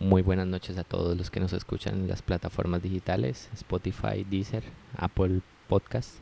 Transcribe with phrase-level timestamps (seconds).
[0.00, 4.62] Muy buenas noches a todos los que nos escuchan en las plataformas digitales, Spotify, Deezer,
[4.96, 6.14] Apple Podcast.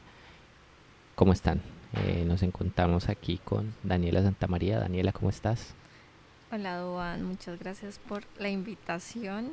[1.15, 1.61] ¿Cómo están?
[1.93, 4.79] Eh, nos encontramos aquí con Daniela Santamaría.
[4.79, 5.75] Daniela, ¿cómo estás?
[6.51, 7.23] Hola, Duan.
[7.23, 9.53] Muchas gracias por la invitación.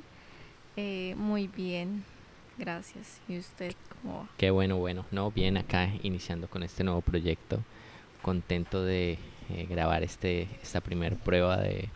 [0.78, 2.06] Eh, muy bien,
[2.58, 3.20] gracias.
[3.28, 4.30] ¿Y usted cómo va?
[4.38, 5.06] Qué bueno, bueno.
[5.12, 7.62] No, bien acá iniciando con este nuevo proyecto.
[8.22, 9.20] Contento de
[9.50, 11.90] eh, grabar este, esta primera prueba de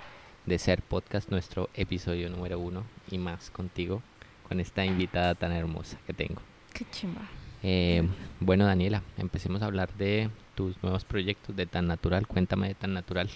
[0.47, 4.01] de ser podcast, nuestro episodio número uno y más contigo,
[4.47, 6.41] con esta invitada tan hermosa que tengo.
[6.73, 7.21] Qué chimba.
[7.63, 8.07] Eh,
[8.39, 12.25] bueno, Daniela, empecemos a hablar de tus nuevos proyectos de Tan Natural.
[12.27, 13.29] Cuéntame de Tan Natural.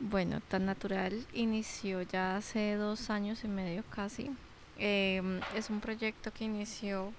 [0.00, 4.32] Bueno, Tan Natural inició ya hace dos años y medio casi.
[4.78, 7.12] Em, es un proyecto que inició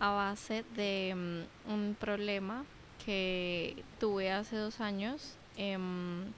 [0.00, 2.64] a base de mm, un problema
[3.04, 5.36] que tuve hace dos años.
[5.58, 6.32] Em,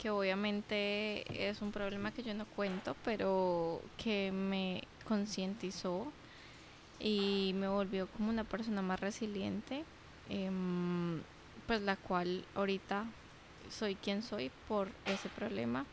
[0.00, 6.10] que obviamente es un problema que yo no cuento, pero que me concientizó
[6.98, 9.84] y me volvió como una persona más resiliente,
[10.30, 11.20] em,
[11.66, 13.04] pues la cual ahorita
[13.68, 15.84] soy quien soy por ese problema.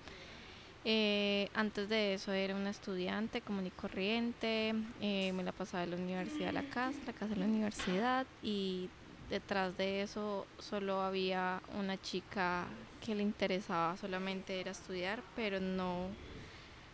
[0.85, 5.91] Eh, antes de eso era una estudiante común y corriente, eh, me la pasaba de
[5.91, 8.89] la universidad a la casa, la casa a la universidad y
[9.29, 12.67] detrás de eso solo había una chica
[13.03, 16.07] que le interesaba solamente era estudiar, pero no,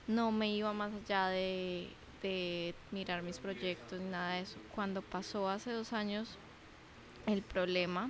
[0.08, 1.90] no me iba más allá de,
[2.92, 4.58] mirar mis proyectos ni nada de eso.
[4.74, 6.38] Cuando pasó hace dos años
[7.26, 8.09] el problema,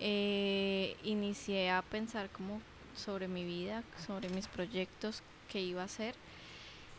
[0.00, 2.60] eh, inicié a pensar como
[2.94, 6.14] sobre mi vida, sobre mis proyectos, que iba a hacer.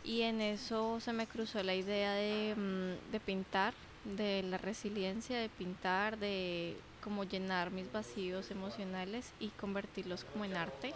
[0.04, 3.73] Y en eso se me cruzó la idea de, mm, de pintar,
[4.06, 6.78] de la resiliencia, de pintar, de
[7.08, 10.94] como llenar mis vacíos emocionales y convertirlos como en arte.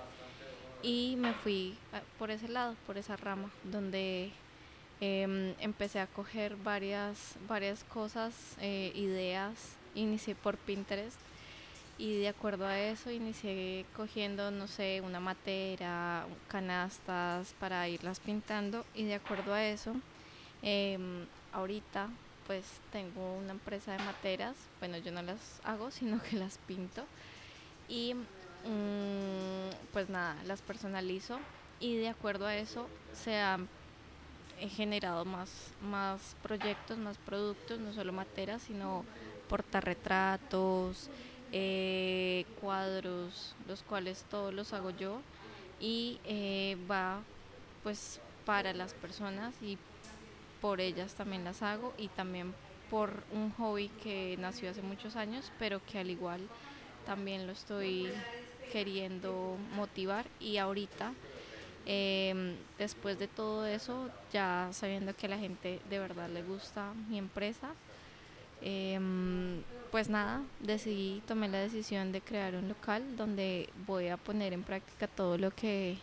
[0.83, 4.29] Y me fui ah, por ese lado, por esa rama, donde
[4.99, 9.77] em, empecé a coger varias, varias cosas, eh, ideas.
[9.95, 11.17] Inicié por Pinterest
[11.97, 18.83] y de acuerdo a eso inicié cogiendo, no sé, una matera, canastas para irlas pintando
[18.93, 19.95] y de acuerdo a eso,
[20.61, 22.09] em, ahorita
[22.51, 27.05] pues tengo una empresa de materas, bueno yo no las hago sino que las pinto.
[27.87, 31.39] Y mm, pues nada, las personalizo.
[31.79, 33.69] Y de acuerdo a eso se han
[34.59, 35.49] generado más,
[35.81, 39.05] más proyectos, más productos, no solo materas, sino
[39.47, 41.09] portarretratos,
[41.53, 45.21] eh, cuadros, los cuales todos los hago yo.
[45.79, 47.21] Y eh, va
[47.81, 49.77] pues para las personas y
[50.61, 52.53] por ellas también las hago y también
[52.89, 56.41] por un hobby que nació hace muchos años, pero que al igual
[57.05, 58.09] también lo estoy
[58.71, 60.25] queriendo motivar.
[60.39, 61.13] Y ahorita,
[61.85, 66.93] em, después de todo eso, ya sabiendo que a la gente de verdad le gusta
[67.09, 67.69] mi empresa,
[68.61, 74.53] em, pues nada, decidí, tomé la decisión de crear un local donde voy a poner
[74.53, 75.97] en práctica todo lo que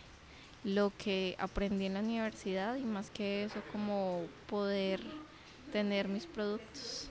[0.65, 5.01] lo que aprendí en la universidad y más que eso como poder
[5.73, 7.11] tener mis productos.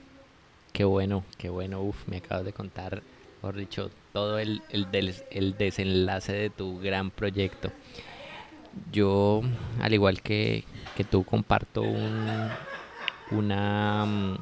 [0.72, 3.02] Qué bueno, qué bueno, uf, me acabas de contar,
[3.40, 7.72] por dicho, todo el, el, del, el desenlace de tu gran proyecto.
[8.92, 9.42] Yo,
[9.80, 10.64] al igual que,
[10.96, 12.48] que tú, comparto un,
[13.30, 14.38] una,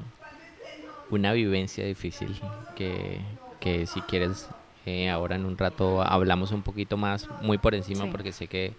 [1.09, 2.39] una vivencia difícil
[2.75, 3.21] que,
[3.61, 4.49] que si quieres
[4.85, 8.75] eh, ahora en un rato hablamos un poquito más, muy por encima, porque sé que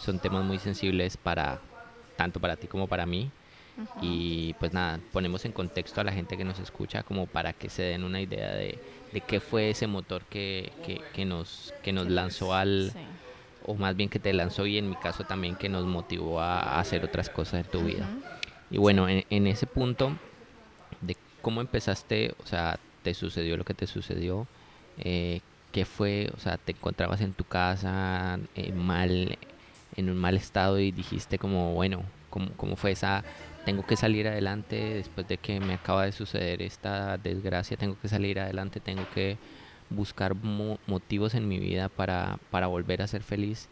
[0.00, 1.60] son temas muy sensibles para
[2.16, 3.30] tanto para ti como para mí.
[4.02, 7.70] Y pues nada, ponemos en contexto a la gente que nos escucha como para que
[7.70, 8.78] se den una idea de,
[9.12, 10.70] de qué fue ese motor que,
[11.14, 12.92] que, nos, que nos lanzó al,
[13.64, 16.78] o más bien que te lanzó y en mi caso también que nos motivó a,
[16.78, 18.06] hacer otras cosas en tu vida.
[18.70, 20.12] Y bueno, en, en, ese punto
[21.00, 24.46] de cómo empezaste, o sea, te sucedió lo que te sucedió,
[24.98, 25.40] eh,
[25.72, 26.30] ¿qué fue?
[26.36, 29.38] O sea, te encontrabas en tu casa eh, mal,
[29.96, 33.24] en un mal estado y dijiste como, bueno, ¿cómo, fue esa?
[33.64, 38.08] Tengo que salir adelante después de que me acaba de suceder esta desgracia, tengo que
[38.08, 39.36] salir adelante, tengo que
[39.90, 43.68] buscar motivos en mi vida para, para volver a ser feliz.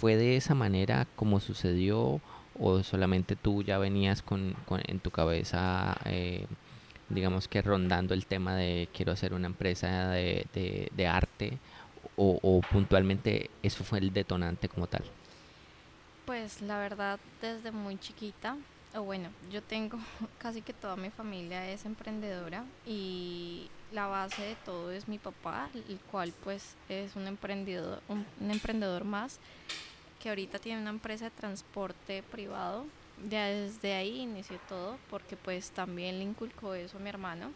[0.00, 2.20] ¿Fue de esa manera como sucedió
[2.58, 6.46] o solamente tú ya venías con, con en tu cabeza, eh,
[7.08, 10.46] digamos que rondando el tema de quiero hacer una empresa de,
[10.94, 11.58] de arte
[12.16, 15.04] o, puntualmente eso fue el detonante como tal?
[16.24, 18.56] Pues la verdad, desde muy chiquita,
[18.94, 19.98] o bueno, yo tengo
[20.38, 25.68] casi que toda mi familia es emprendedora y la base de todo es mi papá,
[25.74, 29.38] el cual pues es un emprendedor, un, emprendedor más.
[30.20, 32.86] que ahorita tiene una empresa de transporte privado.
[33.22, 37.52] Desde ahí inició todo, porque pues también le inculcó eso a mi hermano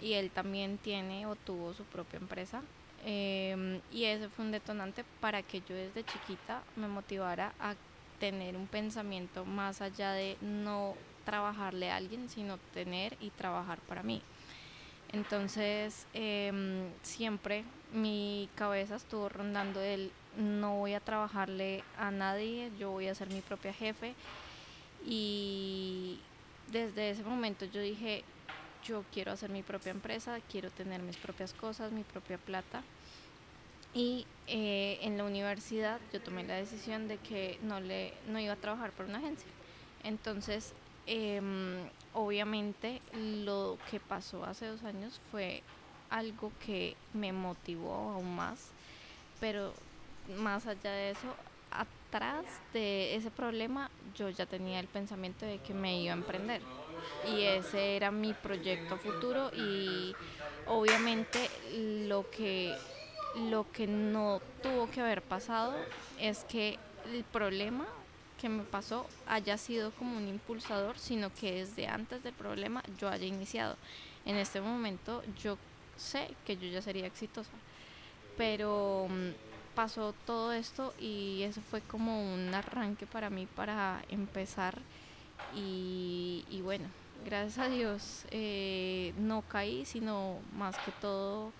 [0.00, 2.62] y él también tiene o tuvo su propia empresa.
[3.04, 7.74] Em, y ese fue un detonante para que yo desde chiquita me motivara a
[8.18, 10.94] tener un pensamiento más allá de no
[11.24, 14.22] trabajarle a alguien, sino tener y trabajar para mí.
[15.12, 22.90] Entonces, em, siempre mi cabeza estuvo rondando el no voy a trabajarle a nadie, yo
[22.90, 24.14] voy a ser mi propia jefe.
[25.04, 26.18] Y
[26.70, 28.24] desde ese momento yo dije,
[28.86, 32.82] yo quiero hacer mi propia empresa, quiero tener mis propias cosas, mi propia plata.
[33.94, 38.52] Y eh, en la universidad yo tomé la decisión de que no, le, no iba
[38.52, 39.48] a trabajar por una agencia.
[40.04, 40.74] Entonces,
[41.06, 45.62] em, obviamente lo que pasó hace dos años fue
[46.10, 48.70] algo que me motivó aún más,
[49.40, 49.72] pero
[50.38, 51.34] más allá de eso,
[51.70, 56.62] atrás de ese problema yo ya tenía el pensamiento de que me iba a emprender
[57.28, 60.14] y ese era mi proyecto futuro y
[60.66, 61.50] obviamente
[62.06, 62.74] lo que
[63.50, 65.74] lo que no tuvo que haber pasado
[66.18, 66.78] es que
[67.12, 67.86] el problema
[68.40, 73.08] que me pasó haya sido como un impulsador, sino que desde antes del problema yo
[73.08, 73.76] haya iniciado.
[74.24, 75.56] En este momento yo
[75.96, 77.50] sé que yo ya sería exitosa,
[78.36, 84.78] pero mm, pasó todo esto y eso fue como un arranque para mí para empezar
[85.54, 86.84] y, bueno,
[87.24, 91.52] gracias a Dios eh, no caí, sino más que todo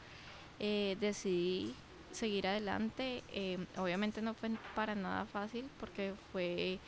[0.59, 1.75] eh, decidí
[2.13, 3.23] seguir adelante.
[3.33, 6.79] Eh, obviamente no fue para nada fácil porque fue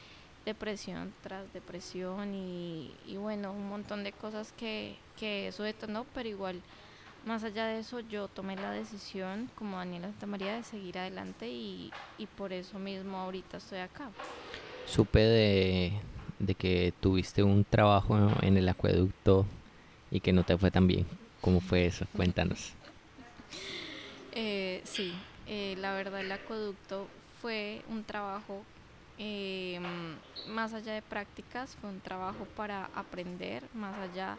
[0.45, 6.61] depresión tras depresión y, bueno, un montón de cosas que, que eso detonó, pero igual,
[7.27, 11.49] más allá de eso, yo tomé la decisión como Daniela Santa María de seguir adelante
[11.49, 14.11] y, y por eso mismo ahorita estoy acá.
[14.87, 15.93] Supe de,
[16.39, 19.47] de que tuviste un trabajo en el acueducto
[20.11, 21.07] y que no te fue tan bien.
[21.41, 22.07] ¿Cómo fue eso?
[22.17, 22.73] Cuéntanos.
[24.33, 25.15] Eh, sí,
[25.47, 27.09] eh, la verdad el acueducto
[27.41, 28.63] fue un trabajo
[29.19, 29.83] em,
[30.49, 34.37] más allá de prácticas, fue un trabajo para aprender, más allá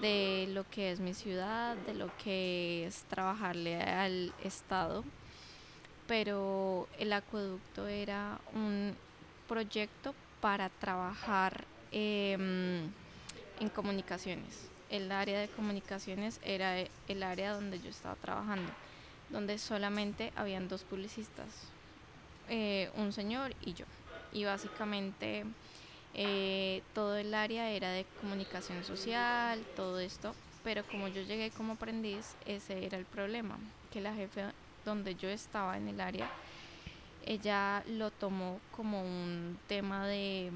[0.00, 5.04] de lo que es mi ciudad, de lo que es trabajarle al Estado.
[6.06, 8.94] Pero el acueducto era un
[9.48, 12.90] proyecto para trabajar em,
[13.60, 14.68] en comunicaciones.
[14.90, 18.72] El área de comunicaciones era el área donde yo estaba trabajando
[19.30, 21.46] donde solamente habían dos publicistas,
[22.48, 23.84] eh, un señor y yo.
[24.32, 25.44] Y básicamente
[26.14, 31.74] eh, todo el área era de comunicación social, todo esto, pero como yo llegué como
[31.74, 33.58] aprendiz, ese era el problema,
[33.92, 34.44] que la jefe
[34.84, 36.28] donde yo estaba en el área,
[37.26, 40.50] ella lo tomó como un tema de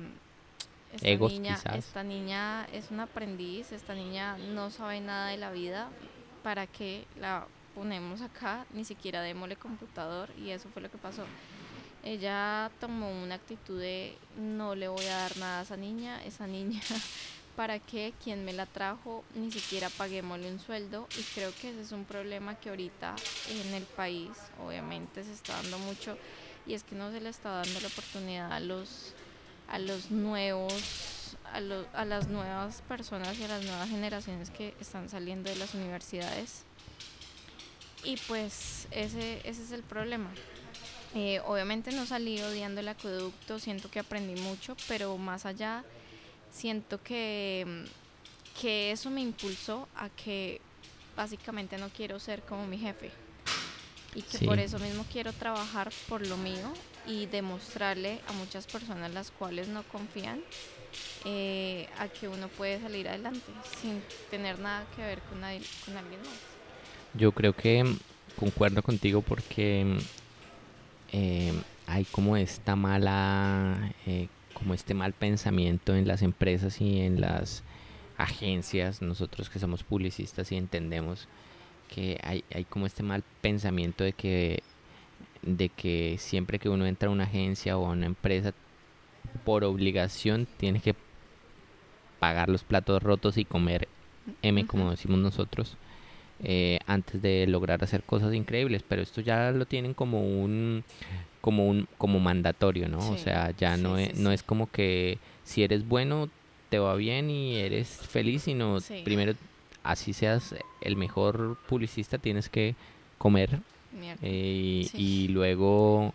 [0.92, 5.88] esta niña, esta niña es un aprendiz, esta niña no sabe nada de la vida,
[6.42, 11.24] para que la ponemos acá, ni siquiera démosle computador y eso fue lo que pasó.
[12.02, 16.46] Ella tomó una actitud de no le voy a dar nada a esa niña, esa
[16.46, 16.80] niña,
[17.56, 21.82] ¿para que Quien me la trajo, ni siquiera paguémosle un sueldo y creo que ese
[21.82, 23.14] es un problema que ahorita
[23.50, 24.30] en el país
[24.64, 26.16] obviamente se está dando mucho
[26.66, 29.14] y es que no se le está dando la oportunidad a los,
[29.68, 31.58] a los nuevos a,
[32.00, 36.64] a, las nuevas personas y a las nuevas generaciones que están saliendo de las universidades
[38.04, 40.30] y pues ese, ese es el problema.
[41.14, 45.84] Eh, obviamente no salí odiando el acueducto, siento que aprendí mucho, pero más allá
[46.52, 47.84] siento que,
[48.60, 50.60] que eso me impulsó a que
[51.16, 53.10] básicamente no quiero ser como mi jefe
[54.14, 56.72] y que por eso mismo quiero trabajar por lo mío
[57.06, 60.40] y demostrarle a muchas personas las cuales no confían
[61.24, 66.20] eh, a que uno puede salir adelante sin tener nada que ver con, con alguien
[66.20, 66.38] más.
[67.14, 67.84] Yo creo que
[68.36, 69.98] concuerdo contigo porque
[71.12, 71.52] eh,
[71.86, 77.62] hay como esta mala, eh, como este mal pensamiento en las empresas y en las
[78.16, 81.26] agencias, nosotros que somos publicistas y entendemos
[81.90, 84.62] que hay, hay como este mal pensamiento de que,
[85.42, 88.54] de que siempre que uno entra a una agencia o a una empresa,
[89.44, 90.94] por obligación tiene que
[92.18, 93.88] pagar los platos rotos y comer
[94.42, 95.76] M, como decimos nosotros.
[96.42, 100.84] Eh, antes de lograr hacer cosas increíbles, pero esto ya lo tienen como un
[101.42, 102.98] como un como mandatorio, ¿no?
[102.98, 106.30] o sea, ya no es no es como que si eres bueno
[106.70, 109.34] te va bien y eres feliz, sino primero
[109.82, 112.74] así seas el mejor publicista tienes que
[113.18, 113.60] comer
[114.22, 116.14] eh, y, luego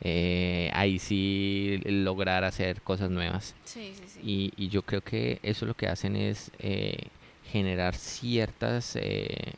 [0.00, 3.54] eh, ahí sí lograr hacer cosas nuevas.
[3.64, 4.20] Sí, sí, sí.
[4.22, 7.08] Y, y yo creo que eso lo que hacen es eh,
[7.52, 9.52] generar ciertas, eh,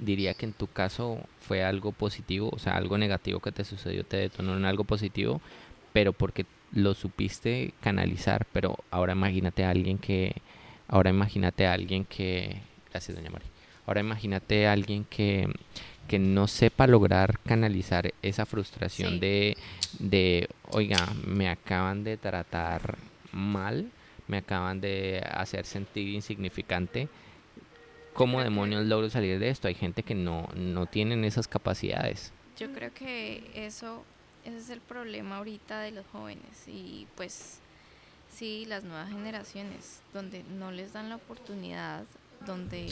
[0.00, 4.04] diría que en tu caso fue algo positivo, o sea, algo negativo que te sucedió
[4.04, 5.40] te detonó en algo positivo,
[5.92, 10.34] pero porque lo supiste canalizar, pero ahora imagínate a alguien que,
[10.88, 13.48] ahora imagínate a alguien que, gracias doña María,
[13.86, 15.48] ahora imagínate a alguien que,
[16.08, 19.18] que no sepa lograr canalizar esa frustración Sí.
[19.20, 19.56] de,
[19.98, 22.96] de, oiga, me acaban de tratar
[23.32, 23.90] mal,
[24.28, 27.08] me acaban de hacer sentir insignificante.
[28.12, 29.68] ¿Cómo creo que- demonios logro salir de esto?
[29.68, 32.32] Hay gente que no, no tienen esas capacidades.
[32.58, 34.04] Yo creo que eso,
[34.44, 37.60] ese es el problema ahorita de los jóvenes y pues
[38.36, 42.04] sí, las nuevas generaciones, donde no les dan la oportunidad,
[42.44, 42.88] donde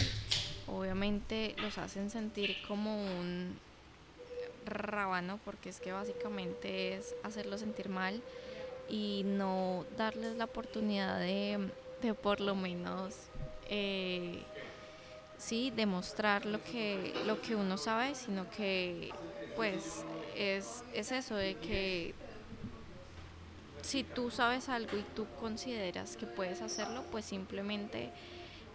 [0.66, 3.58] obviamente los hacen sentir como un
[4.64, 8.22] rábano, porque es que básicamente es hacerlos sentir mal
[8.88, 11.68] y no darles la oportunidad de,
[12.00, 13.14] de por lo menos
[13.68, 14.42] eh,
[15.36, 19.10] sí demostrar lo que lo que uno sabe sino que
[19.56, 20.04] pues
[20.36, 22.14] es, es eso de que
[23.84, 28.10] si tú sabes algo y tú consideras que puedes hacerlo pues simplemente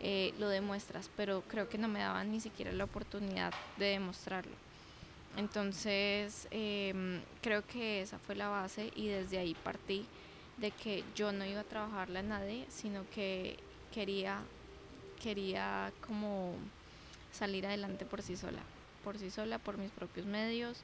[0.02, 4.54] eh, lo demuestras pero creo que no me daban ni siquiera la oportunidad de demostrarlo.
[5.36, 10.06] Entonces em, creo que esa fue la base y desde ahí partí
[10.58, 13.58] de que yo no iba a trabajarle a nadie, sino que
[13.94, 14.42] quería,
[15.22, 16.54] quería como
[17.32, 18.62] salir adelante por sí sola,
[19.04, 20.82] por sí sola, por mis propios medios,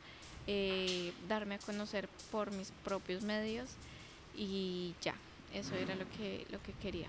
[0.47, 3.71] eh, darme a conocer por mis propios medios
[4.37, 5.15] y ya,
[5.53, 7.07] eso era lo que, lo que quería.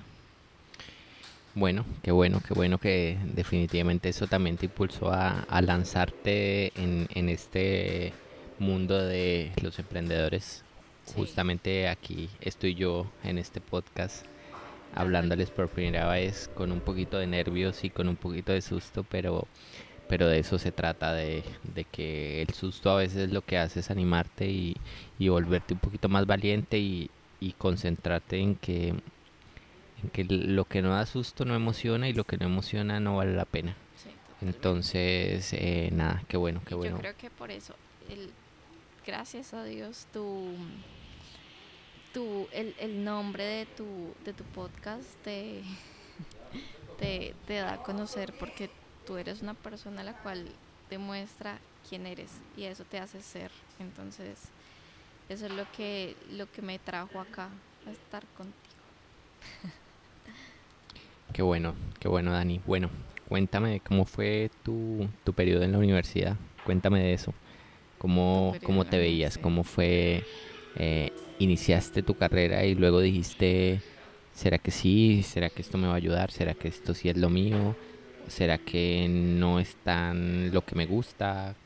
[1.54, 7.08] Bueno, qué bueno, qué bueno que definitivamente eso también te impulsó a, a lanzarte en,
[7.14, 8.12] en este
[8.58, 10.64] mundo de los emprendedores.
[11.06, 11.14] Sí.
[11.16, 14.26] Justamente aquí estoy yo en este podcast
[14.94, 19.04] hablándoles por primera vez con un poquito de nervios y con un poquito de susto,
[19.08, 19.46] pero,
[20.08, 21.42] pero de eso se trata, de,
[21.74, 24.76] de que el susto a veces lo que hace es animarte y,
[25.18, 30.82] y volverte un poquito más valiente y, y concentrarte en que, en que lo que
[30.82, 33.76] no da susto no emociona y lo que no emociona no vale la pena.
[33.96, 34.10] Sí.
[34.42, 36.96] Entonces, eh, nada, qué bueno, qué bueno.
[36.96, 37.74] Yo creo que por eso,
[38.08, 38.30] el,
[39.06, 40.54] gracias a Dios, tu,
[42.12, 45.62] tu, el, el nombre de tu, de tu podcast te,
[46.98, 48.70] te, te da a conocer porque
[49.06, 50.46] tú eres una persona la cual
[50.90, 53.50] demuestra quién eres y eso te hace ser.
[53.78, 54.38] Entonces,
[55.28, 57.50] eso es lo que, lo que me trajo acá
[57.86, 58.84] a estar contigo.
[61.32, 62.60] Qué bueno, qué bueno, Dani.
[62.66, 62.90] Bueno,
[63.28, 66.36] cuéntame cómo fue tu, tu periodo en la universidad.
[66.62, 67.34] Cuéntame de eso.
[67.98, 69.38] ¿Cómo, cómo te veías?
[69.38, 70.26] ¿Cómo fue?
[70.74, 73.82] eh, iniciaste tu carrera y luego dijiste,
[74.32, 75.22] ¿será que sí?
[75.22, 76.30] ¿Será que esto me va a ayudar?
[76.32, 77.76] ¿Será que esto sí es lo mío?
[78.26, 81.56] ¿Será que no es tan lo que me gusta?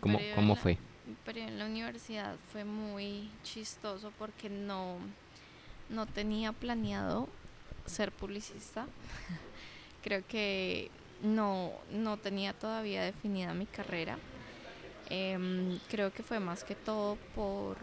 [0.00, 0.78] ¿Cómo, cómo la- fue?
[1.28, 4.96] Periodo en la universidad fue muy chistoso porque no,
[5.90, 7.28] no tenía planeado
[7.84, 8.86] ser publicista.
[10.02, 10.90] Creo que
[11.22, 14.16] no, no tenía todavía definida mi carrera.
[15.10, 17.76] Em, creo que fue más que todo por,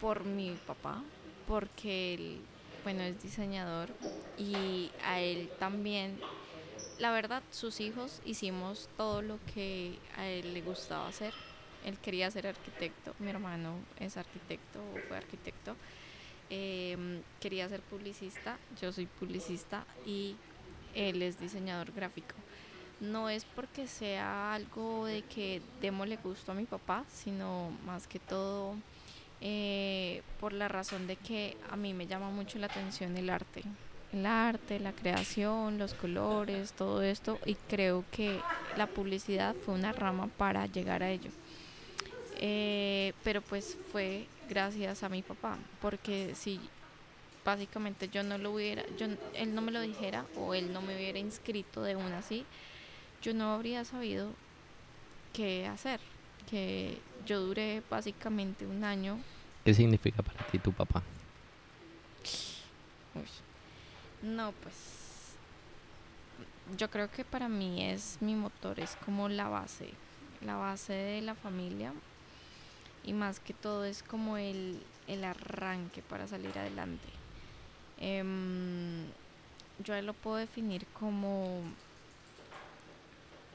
[0.00, 1.00] por mi papá,
[1.46, 2.40] porque él,
[2.82, 3.90] bueno, es diseñador
[4.36, 6.18] y a él también
[6.98, 11.32] la verdad, sus hijos hicimos todo lo que a él le gustaba hacer.
[11.84, 15.76] Él quería ser arquitecto, mi hermano es arquitecto o fue arquitecto.
[16.50, 20.36] Em, quería ser publicista, yo soy publicista y
[20.94, 22.34] él es diseñador gráfico.
[23.00, 28.18] No es porque sea algo de que démosle gusto a mi papá, sino más que
[28.18, 28.76] todo
[29.40, 33.64] eh, por la razón de que a mí me llama mucho la atención el arte
[34.12, 38.40] el arte, la creación, los colores, todo esto y creo que
[38.76, 41.30] la publicidad fue una rama para llegar a ello.
[42.44, 46.58] Eh, pero pues fue gracias a mi papá, porque si
[47.44, 50.96] básicamente yo no lo hubiera, yo, él no me lo dijera o él no me
[50.96, 52.44] hubiera inscrito de una así,
[53.22, 54.30] yo no habría sabido
[55.32, 56.00] qué hacer.
[56.50, 59.20] Que yo duré básicamente un año
[59.64, 61.02] ¿Qué significa para ti tu papá?
[63.14, 64.28] Uy.
[64.28, 64.74] No, pues
[66.76, 69.90] yo creo que para mí es mi motor, es como la base,
[70.44, 71.92] la base de la familia
[73.04, 77.08] y más que todo es como el, el arranque para salir adelante.
[77.98, 79.04] Em,
[79.84, 81.62] yo lo puedo definir como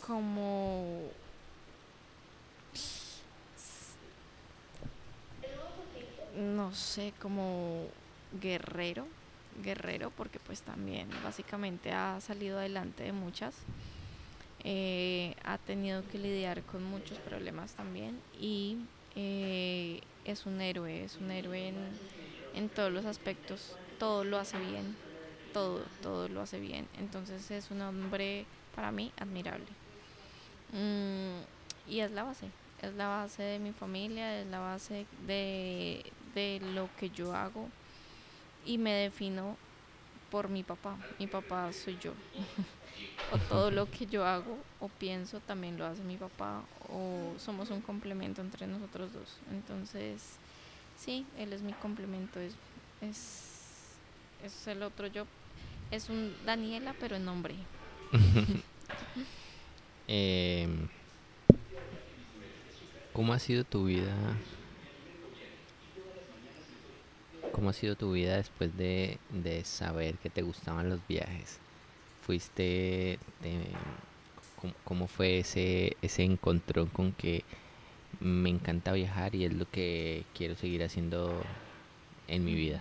[0.06, 1.12] como
[6.38, 7.88] no sé, como
[8.42, 9.08] guerrero,
[9.64, 13.56] guerrero, porque pues también básicamente ha salido adelante de muchas.
[14.64, 18.78] Eh, ha tenido que lidiar con muchos problemas también y
[19.20, 21.76] eh, es un héroe, es un héroe en,
[22.54, 24.96] en todos los aspectos, todo lo hace bien,
[25.54, 26.88] todo, todo lo hace bien.
[27.00, 28.46] Entonces es un hombre
[28.76, 29.66] para mí admirable.
[30.72, 31.40] Mm,
[31.90, 32.46] y es la base,
[32.84, 36.06] es la base de mi familia, es la base de,
[36.36, 37.68] de lo que yo hago
[38.66, 39.58] y me defino
[40.30, 40.98] por mi papá.
[41.20, 42.14] Mi papá soy yo.
[43.32, 47.70] o todo lo que yo hago o pienso también lo hace mi papá o somos
[47.70, 49.38] un complemento entre nosotros dos.
[49.52, 50.38] Entonces,
[50.98, 52.54] sí, él es mi complemento, es,
[53.02, 53.96] es,
[54.44, 55.26] es el otro yo.
[55.92, 57.56] Es un Daniela, pero en nombre.
[60.08, 60.68] eh,
[63.14, 64.14] ¿Cómo ha sido tu vida?
[67.58, 71.58] ¿Cómo ha sido tu vida después de, de saber que te gustaban los viajes?
[72.22, 73.18] ¿Fuiste,
[74.84, 77.44] cómo, fue ese, ese encontrón con que
[78.20, 81.34] me encanta viajar y es lo que quiero seguir haciendo
[82.28, 82.80] en mi vida?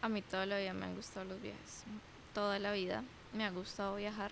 [0.00, 1.84] A mí toda la vida me han gustado los viajes.
[2.32, 3.04] Toda la vida
[3.34, 4.30] me ha gustado viajar.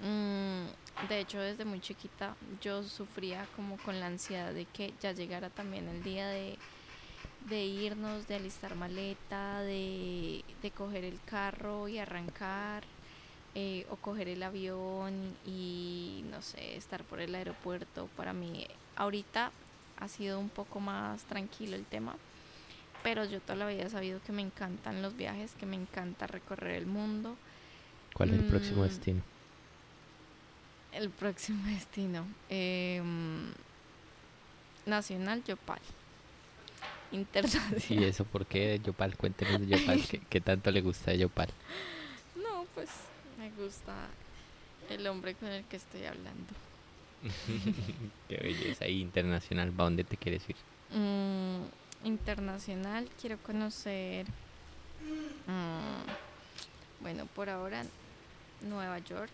[0.00, 5.12] Mm, de hecho, desde muy chiquita yo sufría como con la ansiedad de que ya
[5.12, 6.56] llegara también el día de,
[7.44, 12.84] de irnos, de alistar maleta, de, de coger el carro y arrancar,
[13.54, 18.08] eh, o coger el avión y no sé, estar por el aeropuerto.
[18.16, 19.52] Para mí, ahorita
[19.98, 22.16] ha sido un poco más tranquilo el tema,
[23.02, 26.26] pero yo toda la vida he sabido que me encantan los viajes, que me encanta
[26.26, 27.36] recorrer el mundo.
[28.14, 29.22] ¿Cuál es el próximo Mm, destino?
[30.92, 32.26] El próximo destino.
[32.48, 33.52] em,
[34.86, 35.80] nacional Yopal.
[37.14, 37.82] Internacional.
[37.88, 39.16] ¿Y eso por qué de Yopal?
[39.16, 41.48] Cuéntenos de Yopal, ¿qué, qué tanto le gusta de Yopal?
[42.36, 42.88] No, pues
[43.38, 43.94] me gusta
[44.90, 46.52] el hombre con el que estoy hablando.
[48.28, 48.86] Qué belleza.
[48.86, 50.56] Y internacional, ¿para dónde te quieres ir?
[50.90, 51.62] Mm,
[52.06, 54.26] internacional, quiero conocer.
[55.46, 57.84] mm, bueno, por ahora
[58.62, 59.32] Nueva York.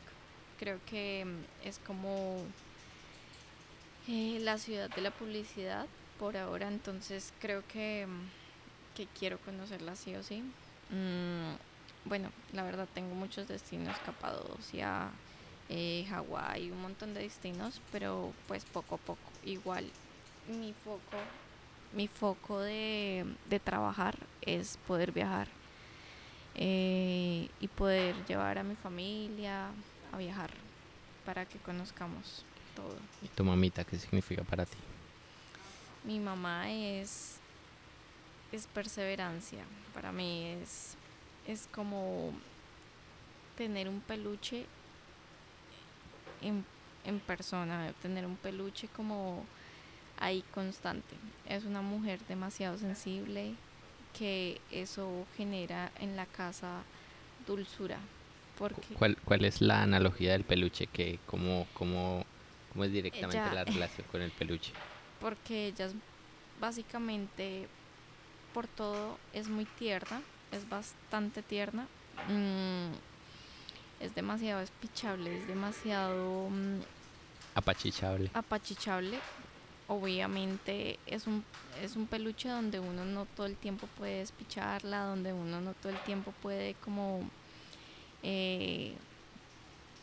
[0.59, 2.45] Creo que mm, es como
[4.09, 5.87] eh, la ciudad de la publicidad
[6.21, 10.43] por ahora, entonces creo que, mm, que quiero conocerla sí o sí.
[10.91, 11.55] Mm,
[12.05, 15.09] bueno, la verdad tengo muchos destinos, Capadocia,
[15.71, 19.33] eh, Hawái, un montón de destinos, pero pues poco a poco.
[19.45, 19.91] Igual
[20.47, 21.25] mi foco,
[21.95, 25.49] mi foco de, de trabajar es poder viajar
[26.55, 29.71] eh, y poder llevar a mi familia
[30.13, 30.51] a viajar
[31.25, 32.45] para que conozcamos
[32.77, 32.97] todo.
[33.23, 34.77] ¿Y tu mamita qué significa para ti?
[36.05, 37.37] Mi mamá es
[38.53, 39.63] es perseverancia.
[39.95, 40.97] Para mí es
[41.47, 42.33] es como
[43.57, 44.67] tener un peluche
[46.43, 46.65] en,
[47.05, 49.45] en persona, tener un peluche como
[50.19, 51.15] ahí constante.
[51.47, 53.55] Es una mujer demasiado sensible
[54.19, 56.83] que eso genera en la casa
[57.47, 57.99] dulzura.
[58.59, 60.87] Porque ¿Cuál, cuál es la analogía del peluche?
[60.87, 62.25] que cómo, cómo,
[62.73, 64.73] ¿Cómo es directamente Ella- la relación con el peluche?
[65.21, 65.95] Porque ella es
[66.61, 67.69] básicamente
[68.55, 70.21] por todo es muy tierna,
[70.53, 71.87] es bastante tierna,
[72.29, 72.91] mm,
[74.01, 76.81] es demasiado espichable, es demasiado mm,
[77.55, 78.31] Apachichable.
[78.35, 79.19] apachichable.
[79.89, 81.45] Obviamente es un,
[81.83, 85.91] es un peluche donde uno no todo el tiempo puede despicharla, donde uno no todo
[85.91, 87.29] el tiempo puede como,
[88.23, 88.95] eh,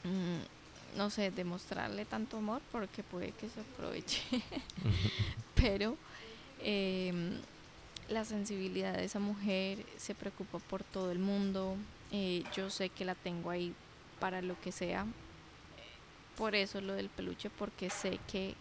[0.03, 0.56] mm,
[0.95, 4.21] no sé, demostrarle tanto amor porque puede que se aproveche.
[5.55, 5.97] Pero
[6.61, 7.33] em,
[8.09, 11.75] la sensibilidad de esa mujer se preocupa por todo el mundo.
[12.11, 13.73] eh, yo sé que la tengo ahí
[14.19, 15.05] para lo que sea.
[16.37, 18.55] Por eso lo del peluche, porque sé que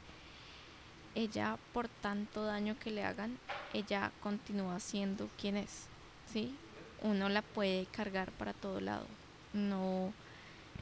[1.15, 3.39] ella, por tanto daño que le hagan,
[3.73, 5.87] ella continúa siendo quien es.
[6.33, 6.55] ¿Sí?
[7.03, 9.07] Uno la puede cargar para todo lado.
[9.53, 10.13] No.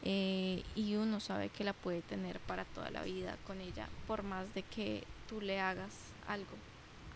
[0.07, 4.23] Eh, y uno sabe que la puede tener para toda la vida con ella, por
[4.23, 5.95] más de que tú le hagas
[6.29, 6.57] algo,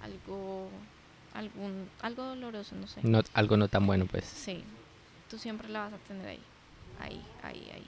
[0.03, 0.70] algo,
[1.35, 3.01] algún, algo doloroso, no sé.
[3.03, 4.24] No, algo no tan bueno, pues.
[4.24, 4.64] Sí,
[5.29, 6.40] tú siempre la vas a tener ahí,
[6.98, 7.87] ahí, ahí, ahí.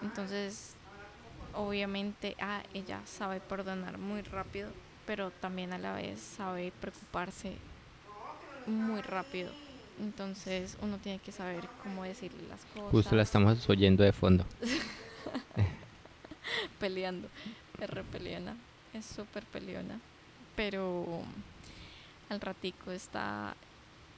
[0.00, 0.76] Entonces,
[1.54, 4.70] obviamente, ah, ella sabe perdonar muy rápido,
[5.06, 7.58] pero también a la vez sabe preocuparse
[8.64, 9.52] muy rápido.
[10.00, 12.90] Entonces, uno tiene que saber cómo decirle las cosas.
[12.90, 14.44] Justo la estamos oyendo de fondo.
[16.78, 17.28] peleando.
[17.80, 18.56] Es re peleona,
[18.92, 20.00] es súper peleona.
[20.56, 21.22] Pero
[22.28, 23.54] al ratico está,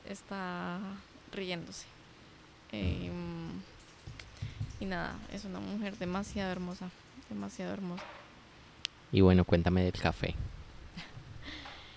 [0.08, 0.78] está
[1.32, 1.86] riéndose.
[2.72, 3.50] Em,
[4.80, 6.90] y nada, es una mujer demasiado hermosa,
[7.28, 8.04] demasiado hermosa.
[9.12, 10.34] Y bueno, cuéntame del café.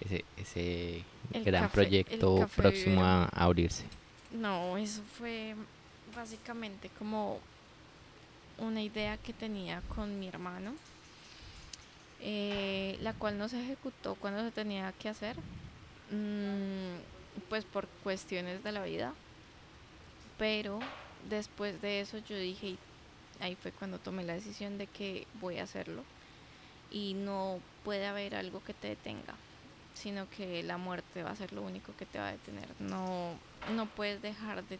[0.01, 1.03] Ese, ese
[1.43, 3.85] gran proyecto próximo a, abrirse.
[4.31, 5.55] No, eso fue
[6.15, 7.39] básicamente como
[8.57, 10.73] una idea que tenía con mi hermano,
[12.21, 15.35] eh, la cual no se ejecutó cuando se tenía que hacer,
[16.11, 16.97] mm,
[17.49, 19.13] pues por cuestiones de la vida.
[20.37, 20.79] Pero
[21.29, 22.77] después de eso yo dije,
[23.39, 26.03] ahí fue cuando tomé la decisión de que voy a hacerlo
[26.91, 29.35] y no puede haber algo que te detenga,
[29.97, 32.69] sino que la muerte va a ser lo único que te va a detener.
[32.79, 33.33] No,
[33.73, 34.79] no puedes dejar de,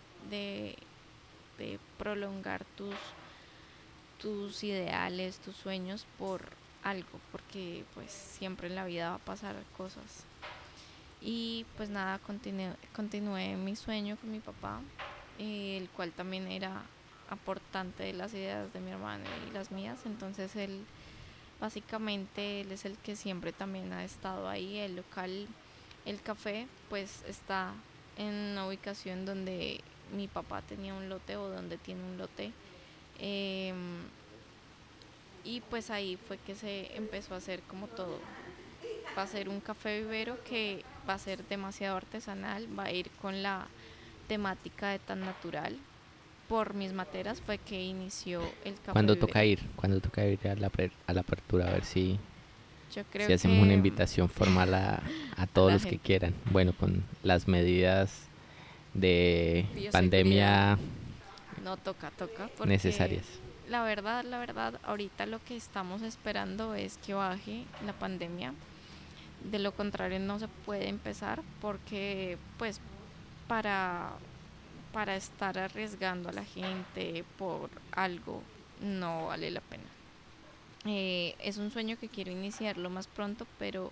[1.58, 2.96] de, prolongar tus,
[4.20, 6.42] tus ideales, tus sueños por
[6.84, 10.24] algo, porque pues siempre en la vida va a pasar cosas.
[11.20, 14.82] Y pues nada, continué, continué mi sueño con mi papá,
[15.40, 16.84] el cual también era
[17.30, 20.86] aportante de las ideas de mi hermano y las mías, entonces él
[21.60, 25.48] básicamente él es el que siempre también ha estado ahí, el local,
[26.06, 27.74] el café pues está
[28.18, 29.82] en una ubicación donde
[30.16, 32.52] mi papá tenía un lote o donde tiene un lote.
[33.20, 34.04] Em,
[35.44, 38.20] y pues ahí fue que se empezó a hacer como todo.
[39.18, 43.10] Va a ser un café vivero que va a ser demasiado artesanal, va a ir
[43.22, 43.68] con la
[44.28, 45.78] temática de tan natural.
[46.48, 48.92] Por mis materas fue que inició el café.
[48.94, 49.60] ¿Cuándo toca ir?
[49.76, 50.72] ¿Cuándo toca ir a la,
[51.08, 51.68] a la apertura?
[51.68, 52.18] A ver si,
[52.96, 55.02] Yo creo si hacemos una invitación formal a,
[55.36, 56.34] a todos los que quieran.
[56.52, 58.28] Bueno, con las medidas
[58.94, 60.78] de pandemia
[61.64, 63.26] no toca, toca necesarias.
[63.70, 68.54] La verdad, la verdad, ahorita lo que estamos esperando es que baje la pandemia.
[69.52, 72.80] De lo contrario no se puede empezar porque pues
[73.48, 74.14] para,
[74.92, 78.42] para estar arriesgando a la gente por algo
[78.82, 79.84] no vale la pena.
[80.86, 83.92] Eh, es un sueño que quiero iniciar lo más pronto, pero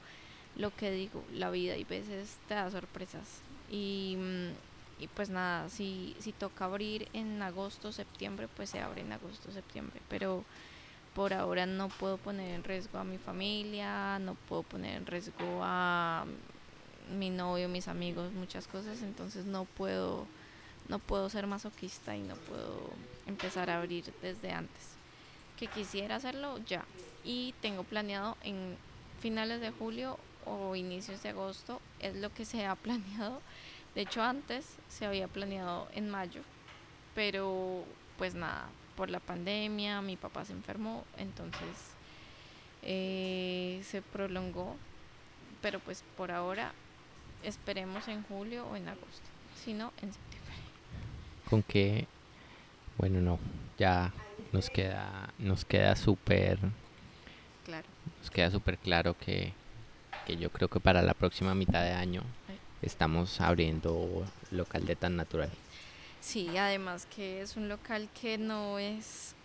[0.56, 3.42] lo que digo, la vida y veces te da sorpresas.
[3.70, 9.02] Y, mm, y pues nada, si, si toca abrir en agosto, septiembre, pues se abre
[9.02, 10.00] en agosto, septiembre.
[10.10, 10.46] Pero
[11.14, 15.62] por ahora no puedo poner en riesgo a mi familia, no puedo poner en riesgo
[15.64, 16.26] a
[17.18, 20.28] mi novio, mis amigos, muchas cosas, entonces no puedo
[20.88, 22.90] no puedo ser masoquista y no puedo
[23.28, 24.96] empezar a abrir desde antes.
[25.58, 26.84] Que quisiera hacerlo ya
[27.24, 28.78] y tengo planeado en
[29.20, 33.42] finales de julio o inicios de agosto es lo que se ha planeado.
[33.96, 36.42] De hecho antes se había planeado en mayo,
[37.16, 37.84] pero
[38.18, 41.96] pues nada, por la pandemia mi papá se enfermó, entonces
[42.84, 44.76] eh, se prolongó,
[45.62, 46.74] pero pues por ahora
[47.44, 49.30] esperemos en julio o en agosto,
[49.64, 50.45] si no en septiembre.
[51.50, 52.08] Con qué?
[52.98, 53.40] bueno no,
[53.78, 54.14] ya
[54.52, 56.60] nos queda, nos queda súper
[57.66, 57.88] claro.
[58.20, 59.54] Nos queda súper claro que,
[60.26, 62.24] que yo creo que para la próxima mitad de año
[62.82, 65.50] estamos abriendo local de tan natural.
[66.22, 69.36] Sí, además que es un local que no es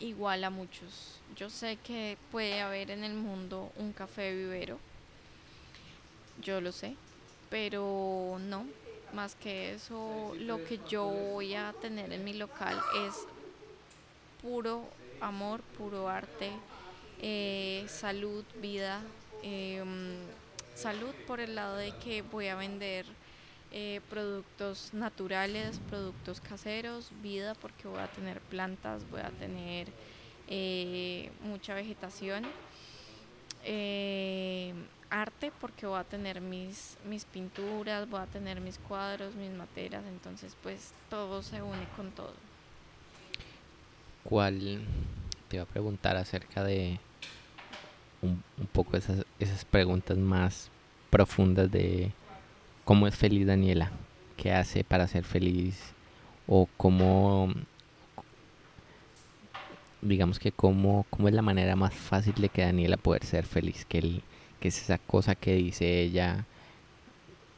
[0.00, 1.20] igual a muchos.
[1.36, 4.78] Yo sé que puede haber en el mundo un café vivero,
[6.42, 6.94] yo lo sé,
[7.50, 8.66] pero no,
[9.16, 13.14] más que eso, lo que yo voy a tener en mi local es
[14.42, 14.84] puro
[15.22, 16.50] amor, puro arte,
[17.22, 19.00] eh, salud, vida,
[19.42, 20.18] em,
[20.74, 23.06] salud por el lado de que voy a vender
[23.72, 29.88] eh, productos naturales, productos caseros, vida porque voy a tener plantas, voy a tener
[30.46, 32.44] eh, mucha vegetación
[35.10, 40.04] arte porque voy a tener mis, mis pinturas, voy a tener mis cuadros, mis materas,
[40.06, 42.32] entonces pues todo se une con todo.
[44.24, 44.80] ¿Cuál
[45.48, 46.98] te iba a preguntar acerca de
[48.22, 50.70] un, un poco esas, esas preguntas más
[51.10, 52.12] profundas de
[52.84, 53.90] cómo es feliz Daniela?
[54.36, 55.94] ¿Qué hace para ser feliz?
[56.46, 57.52] ¿O cómo,
[60.02, 63.84] digamos que cómo, cómo es la manera más fácil de que Daniela pueda ser feliz?
[63.84, 64.22] Que el,
[64.68, 66.44] es esa cosa que dice ella,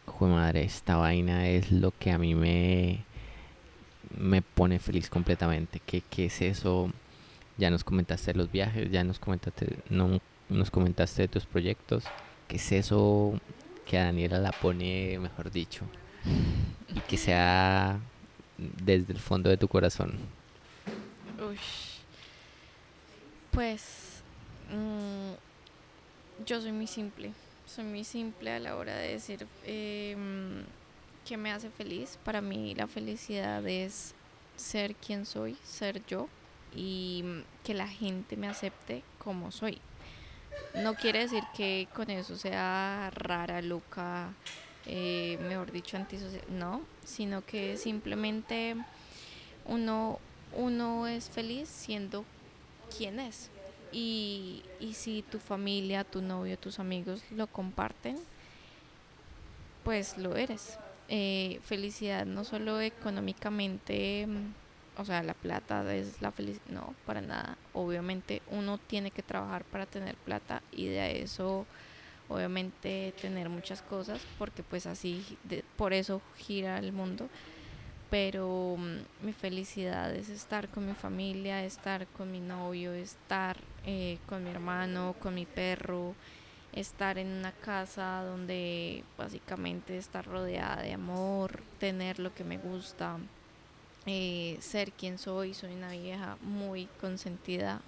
[0.08, 3.04] Joder madre, esta vaina es lo que a mí me,
[4.16, 5.80] me pone feliz completamente.
[5.84, 6.90] ¿Qué, ¿Qué es eso?
[7.56, 12.04] Ya nos comentaste los viajes, ya nos comentaste, no, nos comentaste de tus proyectos.
[12.46, 13.38] ¿Qué es eso
[13.86, 15.84] que a Daniela la pone, mejor dicho?
[16.94, 17.98] Y que sea
[18.56, 20.18] desde el fondo de tu corazón.
[21.38, 21.58] Uy.
[23.50, 24.22] Pues
[24.70, 25.47] mm,
[26.44, 27.32] yo soy muy simple.
[27.66, 30.16] soy muy simple a la hora de decir eh,
[31.26, 32.18] qué me hace feliz.
[32.24, 34.14] Para mí la felicidad es
[34.56, 36.28] ser quien soy, ser yo
[36.74, 37.24] y
[37.64, 39.78] que la gente me acepte como soy.
[40.74, 44.32] No quiere decir que con eso sea rara, loca,
[44.86, 48.76] eh, mejor dicho, antisocial, no, sino que simplemente
[49.66, 50.18] uno,
[50.54, 52.24] uno es feliz siendo
[52.96, 53.50] quien es.
[53.92, 58.18] Y, y si tu familia, tu novio, tus amigos lo comparten,
[59.84, 60.78] pues lo eres.
[61.08, 64.28] Eh, felicidad no solo económicamente,
[64.98, 67.56] o sea, la plata es la felicidad, no, para nada.
[67.72, 71.64] Obviamente uno tiene que trabajar para tener plata y de eso,
[72.28, 77.28] obviamente, tener muchas cosas, porque pues así, de, por eso gira el mundo
[78.10, 84.18] pero mm, mi felicidad es estar con mi familia, estar con mi novio, estar eh,
[84.28, 86.14] con mi hermano, con mi perro,
[86.72, 93.18] estar en una casa donde básicamente estar rodeada de amor, tener lo que me gusta,
[94.06, 97.80] eh, ser quien soy, soy una vieja muy consentida.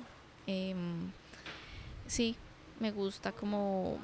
[0.46, 1.10] Em,
[2.06, 2.36] sí,
[2.78, 3.98] me gusta como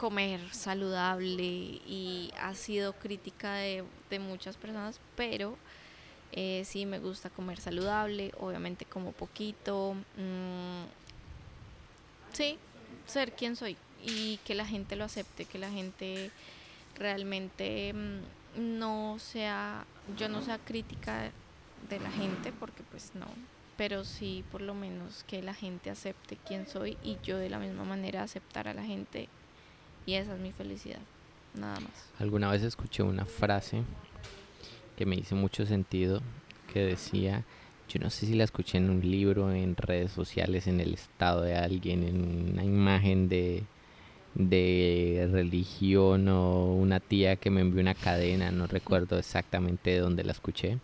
[0.00, 3.84] comer saludable y ha sido crítica de,
[4.18, 5.58] muchas personas, pero
[6.32, 9.94] eh, sí me gusta comer saludable, obviamente como poquito.
[10.16, 10.84] Mm,
[12.32, 12.56] sí,
[13.06, 16.30] ser quien soy y que la gente lo acepte, que la gente
[16.96, 19.84] realmente mm, no sea,
[20.16, 21.30] yo no sea crítica
[21.90, 23.26] de la gente, porque pues no,
[23.76, 27.58] pero sí por lo menos que la gente acepte quién soy y yo de la
[27.58, 29.28] misma manera aceptar a la gente
[30.10, 30.98] y esa es mi felicidad,
[31.54, 31.92] nada más.
[32.18, 33.82] Alguna vez escuché una frase
[34.96, 36.20] que me hizo mucho sentido,
[36.72, 37.44] que decía,
[37.88, 41.42] yo no sé si la escuché en un libro, en redes sociales, en el estado
[41.42, 43.62] de alguien, en una imagen de,
[44.34, 50.24] de religión o una tía que me envió una cadena, no recuerdo exactamente de dónde
[50.24, 50.78] la escuché,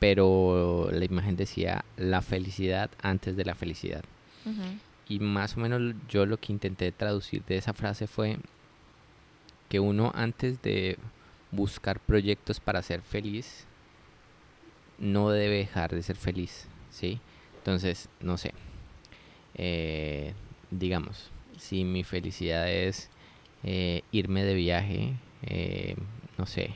[0.00, 4.02] pero la imagen decía la felicidad antes de la felicidad
[5.08, 8.38] y más o menos yo lo que intenté traducir de esa frase fue
[9.68, 10.98] que uno antes de
[11.50, 13.66] buscar proyectos para ser feliz,
[14.98, 17.20] no debe dejar de ser feliz, ¿sí?
[17.58, 18.52] Entonces, no sé,
[19.54, 20.34] eh,
[20.70, 23.10] digamos, si mi felicidad es
[23.64, 25.96] eh, irme de viaje, eh,
[26.38, 26.70] no sé,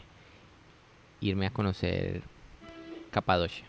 [1.21, 2.23] irme a conocer
[3.11, 3.65] Capadocia,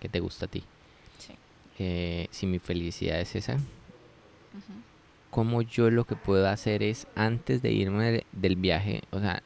[0.00, 0.64] que te gusta a ti.
[1.78, 3.58] Eh, si mi felicidad es esa,
[5.30, 9.42] como yo lo que puedo hacer es antes de irme del viaje, o sea,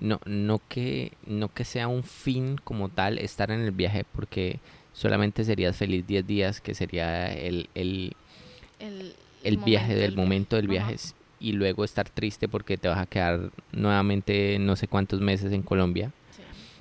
[0.00, 4.58] no, no, que, no que sea un fin como tal estar en el viaje porque
[4.92, 8.14] solamente serías feliz 10 días, que sería el, el,
[9.44, 10.96] el, viaje del momento del viaje.
[11.38, 15.62] y luego estar triste porque te vas a quedar nuevamente no sé cuántos meses en
[15.62, 16.10] Colombia,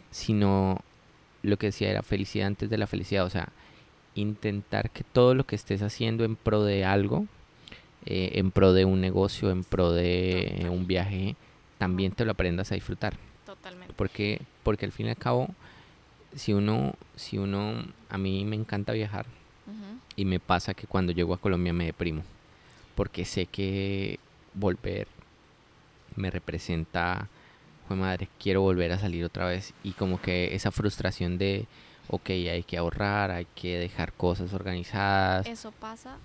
[0.10, 0.80] sino
[1.44, 3.50] lo que decía era felicidad antes de la felicidad, o sea,
[4.18, 7.26] intentar que todo lo que estés haciendo en pro de algo,
[8.06, 11.36] eh, en pro de un negocio, en pro de un viaje,
[11.78, 13.16] también te lo aprendas a disfrutar.
[13.46, 13.94] Totalmente.
[13.96, 15.50] Porque, porque al fin y al cabo,
[16.36, 19.26] si uno, si uno, a mí me encanta viajar
[20.16, 22.24] y me pasa que cuando llego a Colombia me deprimo,
[22.96, 24.20] porque sé que
[24.54, 25.08] volver
[26.16, 27.28] me representa,
[27.88, 31.68] joder madre, quiero volver a salir otra vez y como que esa frustración de
[32.10, 35.46] ok, hay que ahorrar, hay que dejar cosas organizadas.
[35.48, 36.18] Eso pasa,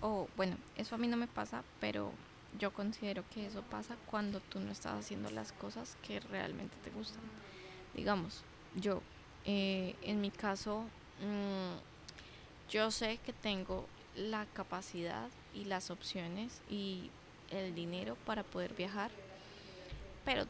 [0.00, 2.12] o bueno, eso a mí no me pasa, pero
[2.58, 6.90] yo considero que eso pasa cuando tú no estás haciendo las cosas que realmente te
[6.90, 7.22] gustan.
[7.94, 8.42] Digamos,
[8.74, 9.02] yo,
[9.44, 10.84] eh, en mi caso,
[11.20, 17.10] mm, yo sé que tengo la capacidad y las opciones y
[17.50, 19.10] el dinero para poder viajar,
[20.24, 20.46] pero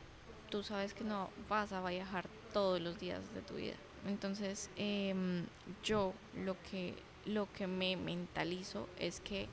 [0.51, 3.75] tú sabes que no vas a viajar todos los días de tu vida.
[4.07, 5.47] Entonces, em,
[5.83, 6.13] yo
[6.45, 9.49] lo que, lo que me mentalizo es que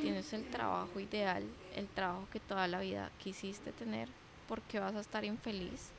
[0.00, 1.44] tienes el trabajo ideal,
[1.74, 4.08] el trabajo que toda la vida quisiste tener,
[4.48, 5.90] porque vas a estar infeliz.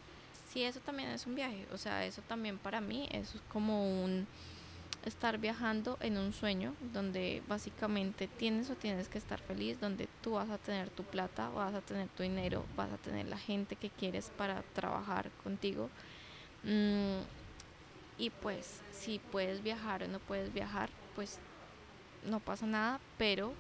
[0.52, 4.26] Sí, eso también es un viaje, o sea, eso también para mí es como un
[5.06, 10.32] estar viajando en un sueño donde básicamente tienes o tienes que estar feliz, donde tú
[10.32, 13.76] vas a tener tu plata, vas a tener tu dinero, vas a tener la gente
[13.76, 15.90] que quieres para trabajar contigo
[16.68, 17.22] Mm,
[18.18, 21.40] y pues si puedes viajar o no puedes viajar, pues
[22.26, 23.54] no pasa nada, pero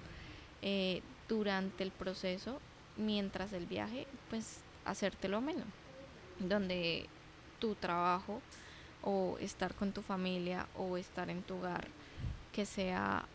[0.61, 2.59] eh, durante el proceso,
[2.97, 5.65] mientras el viaje, pues hacértelo menos,
[6.39, 7.07] donde
[7.59, 8.41] tu trabajo
[9.03, 11.87] o estar con tu familia o estar en tu hogar,
[12.51, 13.25] que sea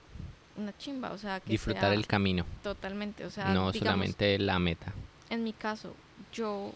[0.57, 4.39] una chimba, o sea, que Disfrutar sea el camino, totalmente, o sea, no digamos, solamente
[4.39, 4.93] la meta.
[5.31, 5.95] en mi caso,
[6.33, 6.73] yo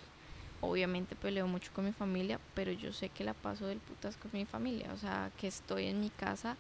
[0.61, 4.31] obviamente peleo mucho con mi familia, pero yo sé que la paso del putas con
[4.33, 6.57] mi familia, o sea, que estoy en mi casa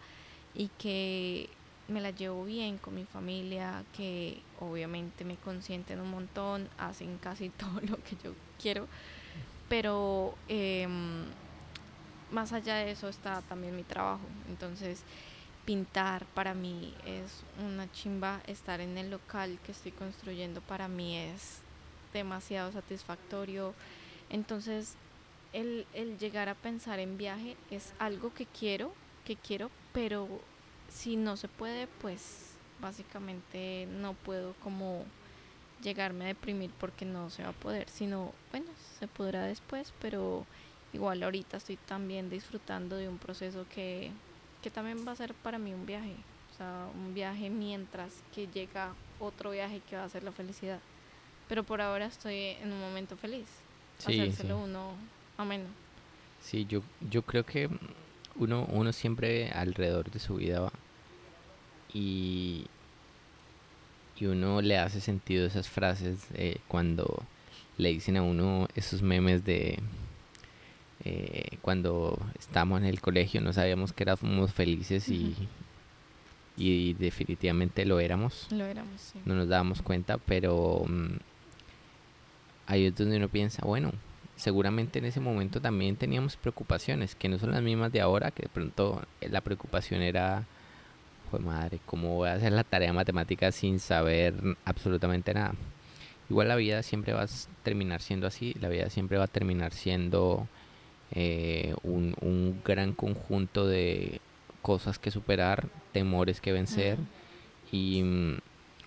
[0.55, 1.49] y que
[1.89, 7.49] me la llevo bien con mi familia, que obviamente me consienten un montón, hacen casi
[7.51, 8.87] todo lo que yo quiero,
[9.69, 11.25] pero em,
[12.31, 15.03] más allá de eso está también mi trabajo, entonces
[15.65, 21.17] pintar para mí es una chimba, estar en el local que estoy construyendo para mí
[21.17, 21.61] es
[22.17, 23.75] demasiado satisfactorio,
[24.31, 24.97] entonces
[25.53, 28.93] el, el llegar a pensar en viaje es algo que quiero,
[29.25, 30.29] que quiero, pero
[30.89, 35.05] si no se puede, pues básicamente no puedo como
[35.83, 38.67] llegarme a deprimir porque no se va a poder, sino bueno,
[38.99, 40.47] se podrá después, pero
[40.93, 44.11] igual ahorita estoy también disfrutando de un proceso que,
[44.63, 46.15] que también va a ser para mí un viaje,
[46.53, 50.81] o sea, un viaje mientras que llega otro viaje que va a ser la felicidad.
[51.49, 53.47] Pero por ahora estoy en un momento feliz.
[53.99, 54.65] Sí, Hacérselo sí.
[54.71, 54.93] uno
[55.39, 55.65] ameno.
[56.43, 57.69] Sí, yo, yo creo que
[58.37, 60.73] uno, uno siempre alrededor de su vida va
[61.93, 62.67] y,
[64.19, 67.23] y uno le hace sentido esas frases eh, cuando
[67.79, 69.79] le dicen a uno esos memes de
[71.05, 75.35] eh, cuando estábamos en el colegio no sabíamos que éramos felices y,
[76.57, 79.21] y definitivamente lo éramos, Lo éramos, sí.
[79.25, 81.17] no nos dábamos cuenta, pero mm,
[82.67, 83.93] ahí es donde uno piensa, bueno,
[84.37, 88.43] seguramente en ese momento también teníamos preocupaciones, que no son las mismas de ahora, que
[88.45, 90.45] de pronto eh, la preocupación era,
[91.31, 95.55] pues madre, ¿cómo voy a hacer la tarea de matemáticas sin saber absolutamente nada?
[96.29, 97.29] Igual la vida siempre va a
[97.63, 100.49] terminar siendo así, la vida siempre va a terminar siendo
[101.13, 104.21] eh, un, un gran conjunto de
[104.61, 107.07] cosas que superar, temores que vencer Ujú.
[107.71, 108.39] y mm,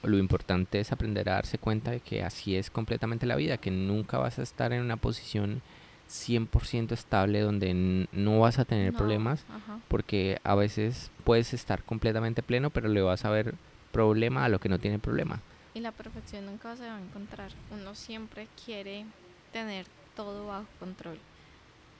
[0.04, 3.72] lo importante es aprender a darse cuenta de que así es completamente la vida, que
[3.72, 5.62] nunca vas a estar en una posición
[6.10, 9.80] 100% estable donde no vas a tener No, problemas, ajá.
[9.88, 13.54] porque a veces puedes estar completamente pleno, pero le vas a ver
[13.92, 15.42] problema a lo que no tiene problema.
[15.74, 17.52] Y la perfección nunca se va a encontrar.
[17.72, 19.06] Uno siempre quiere
[19.54, 19.86] tener
[20.16, 21.20] todo bajo control.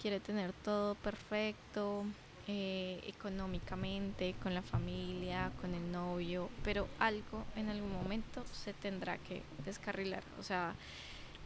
[0.02, 2.04] Quiere tener todo perfecto,
[2.52, 9.20] eh, económicamente, con la familia, con el novio, pero algo en algún momento se tendrá
[9.20, 10.24] que descarrilar.
[10.40, 10.74] O sea,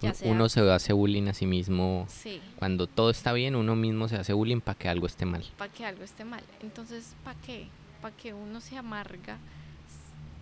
[0.01, 0.31] ya sea...
[0.31, 2.05] Uno se hace bullying a sí mismo.
[2.07, 5.43] Sí, Cuando todo está bien, uno mismo se hace bullying para que algo esté mal.
[5.57, 6.43] para que algo esté mal.
[6.61, 7.67] Entonces, ¿para qué?
[8.01, 9.39] Para que uno se amarga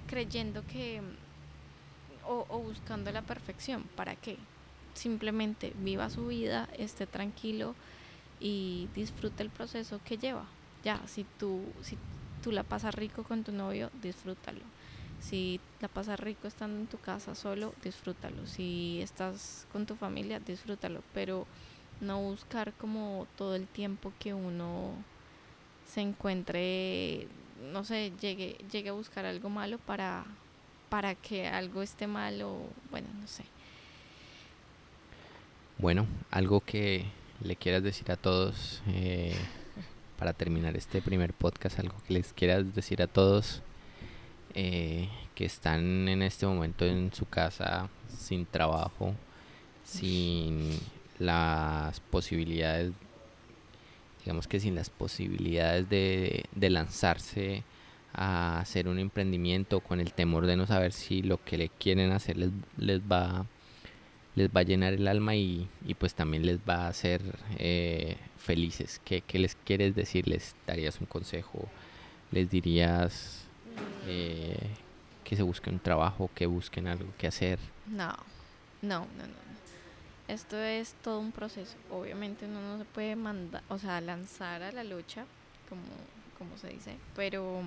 [0.05, 1.01] creyendo que
[2.27, 3.81] o, o buscando la perfección.
[3.95, 4.37] ¿Para qué?
[4.93, 7.73] Simplemente viva su vida, esté tranquilo
[8.41, 10.45] y disfrute el proceso que lleva.
[10.83, 11.97] Ya, si tú, si
[12.43, 14.61] tú la pasas rico con tu novio, disfrútalo.
[15.21, 18.47] Si la pasas rico estando en tu casa solo, disfrútalo.
[18.47, 21.03] Si estás con tu familia, disfrútalo.
[21.13, 21.45] Pero
[22.01, 24.93] no buscar como todo el tiempo que uno
[25.85, 27.27] se encuentre,
[27.71, 30.25] no sé, llegue, llegue a buscar algo malo para,
[30.89, 32.57] para que algo esté mal o,
[32.89, 33.43] bueno, no sé.
[35.77, 37.05] Bueno, algo que
[37.43, 39.35] le quieras decir a todos eh,
[40.17, 43.61] para terminar este primer podcast, algo que les quieras decir a todos
[44.53, 49.15] eh, que están en este momento en su casa sin trabajo,
[49.83, 50.79] sin
[51.19, 52.91] las posibilidades,
[54.19, 57.63] digamos que sin las posibilidades de, lanzarse
[58.13, 62.11] a hacer un emprendimiento con el temor de no saber si lo que le quieren
[62.11, 63.45] hacer les, les va
[64.35, 67.21] les va a llenar el alma y, y pues también les va a hacer
[67.57, 69.01] eh, felices.
[69.03, 70.27] ¿Qué, ¿Qué les quieres decir?
[70.27, 71.67] ¿Les darías un consejo?
[72.31, 73.45] ¿Les dirías
[74.07, 74.57] eh,
[75.23, 77.59] que se busquen un trabajo, que busquen algo que hacer?
[77.87, 78.15] No,
[78.81, 79.41] no, no, no.
[80.27, 81.75] Esto es todo un proceso.
[81.89, 85.25] Obviamente uno no se puede mandar, o sea, lanzar a la lucha,
[85.67, 85.81] como,
[86.37, 87.63] como se dice, pero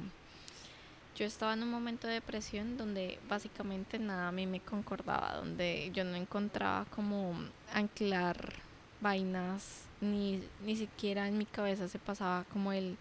[1.15, 5.91] yo estaba en un momento de depresión donde básicamente nada a mí me concordaba, donde
[5.93, 7.35] yo no encontraba como
[7.73, 8.55] anclar
[9.01, 12.97] vainas, ni, ni siquiera en mi cabeza se pasaba como el,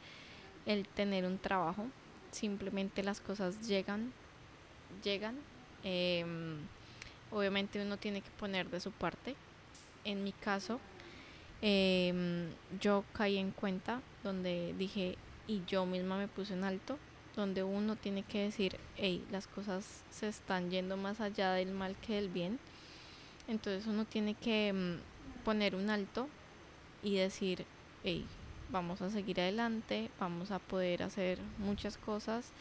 [0.66, 1.88] el tener un trabajo.
[2.32, 4.12] Simplemente las cosas llegan,
[5.04, 5.36] llegan.
[5.84, 6.58] em,
[7.32, 9.36] obviamente uno tiene que poner de su parte.
[10.06, 10.80] En mi caso,
[11.62, 12.50] em,
[12.80, 16.98] yo caí en cuenta donde dije, y yo misma me puse en alto,
[17.36, 21.96] donde uno tiene que decir, hey, las cosas se están yendo más allá del mal
[21.98, 22.60] que del bien.
[23.48, 26.28] Entonces uno tiene que mm, poner un alto
[27.02, 27.66] y decir,
[28.04, 28.26] hey,
[28.70, 32.52] vamos a seguir adelante, vamos a poder hacer muchas cosas,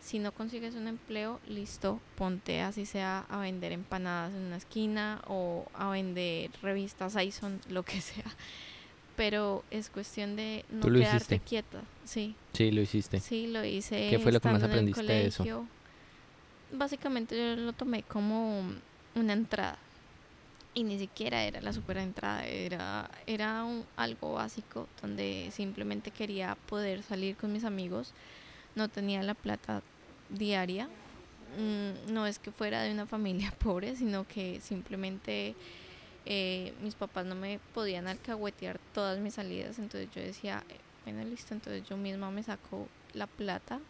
[0.00, 5.22] si no consigues un empleo, listo, ponte así sea a vender empanadas en una esquina
[5.26, 8.24] o a vender revistas son lo que sea.
[9.18, 12.36] Pero es cuestión de no quedarte quieta, sí.
[12.52, 13.18] Sí, lo hiciste.
[13.18, 14.06] Sí, lo hice.
[14.08, 15.66] ¿Qué fue lo que más aprendiste de eso?
[16.72, 18.62] Básicamente yo lo tomé como
[19.16, 19.76] una entrada
[20.72, 26.56] y ni siquiera era la super entrada, era, era un, algo básico donde simplemente quería
[26.68, 28.12] poder salir con mis amigos,
[28.76, 29.82] no tenía la plata
[30.28, 30.88] diaria,
[31.58, 35.56] mm, no es que fuera de una familia pobre, sino que simplemente
[36.30, 40.62] eh, mis papás no me podían alcahuetear todas mis salidas, entonces yo decía,
[41.04, 43.80] bueno, listo, entonces yo misma me saco la plata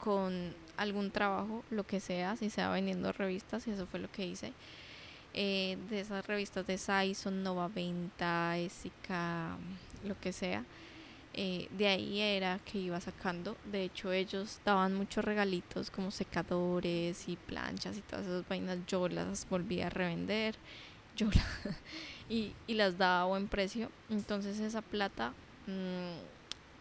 [0.00, 4.26] con algún trabajo, lo que sea, si sea vendiendo revistas, y eso fue lo que
[4.26, 4.54] hice.
[5.34, 9.58] Eh, de esas revistas de Saison, Nova Venta, Esica,
[10.02, 10.64] lo que sea.
[11.34, 13.54] Eh, de ahí era que iba sacando.
[13.70, 18.78] De hecho, ellos daban muchos regalitos como secadores y planchas y todas esas vainas.
[18.86, 20.56] Yo las volví a revender
[21.16, 21.28] yo
[22.28, 23.90] y, y, las daba a buen precio.
[24.10, 25.32] Entonces, esa plata
[25.66, 26.16] mmm,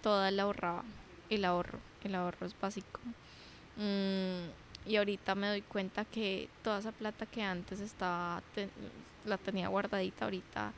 [0.01, 0.83] toda la ahorraba.
[1.29, 2.99] El ahorro, el ahorro es básico.
[3.77, 4.45] Mmm,
[4.85, 8.41] y ahorita me doy cuenta que toda esa plata que antes estaba
[9.25, 10.73] la tenía guardadita ahorita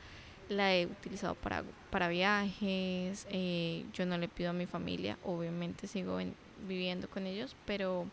[0.48, 5.86] la he utilizado para, para viajes eh, yo no le pido a mi familia obviamente
[5.86, 6.18] sigo
[6.66, 8.06] viviendo con ellos pero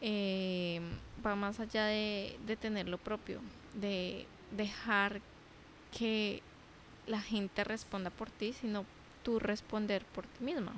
[0.00, 0.80] eh,
[1.24, 3.40] va más allá de, tener lo propio
[3.74, 5.20] de dejar
[5.96, 6.42] que
[7.06, 8.84] la gente responda por ti sino
[9.22, 10.72] tú responder por ti misma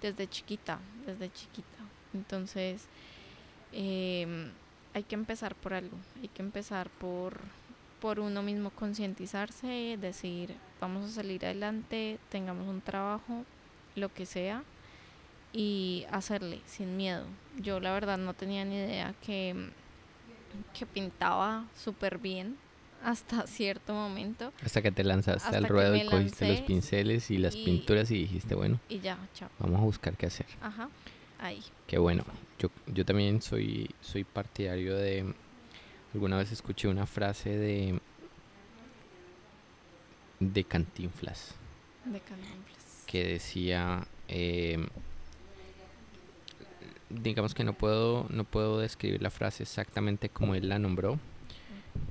[0.00, 1.78] desde chiquita desde chiquita.
[2.12, 2.86] Entonces
[3.72, 4.50] eh,
[4.94, 7.38] hay que empezar por algo, hay que empezar por,
[8.00, 13.44] por uno mismo concientizarse, decir, vamos a salir adelante, tengamos un trabajo,
[13.94, 14.64] lo que sea,
[15.52, 17.24] y hacerle sin miedo.
[17.58, 19.70] Yo la verdad no tenía ni idea que,
[20.72, 22.56] que pintaba súper bien
[23.04, 24.52] hasta cierto momento.
[24.64, 28.54] Hasta que te lanzaste al ruedo y cogiste los pinceles y las pinturas y dijiste,
[28.54, 29.50] bueno, y ya, chao.
[29.58, 30.46] Vamos a buscar qué hacer.
[30.60, 30.88] Ajá,
[31.38, 31.62] ahí.
[31.86, 32.24] Qué bueno.
[32.58, 35.34] Yo, yo también soy, soy partidario de...
[36.12, 38.00] Alguna vez escuché una frase de...
[40.40, 41.54] De Cantinflas.
[42.04, 43.04] De Cantinflas.
[43.06, 44.06] Que decía...
[44.28, 44.86] Eh,
[47.10, 51.18] digamos que no puedo, no puedo describir la frase exactamente como él la nombró.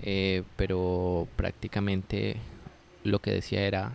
[0.02, 2.38] Eh, pero prácticamente
[3.04, 3.92] lo que decía era,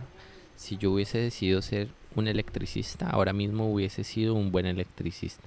[0.55, 5.43] si yo hubiese decidido ser un electricista, ahora mismo hubiese sido un buen electricista.